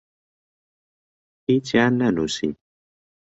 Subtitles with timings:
[1.47, 2.49] هیچیان نەنووسی.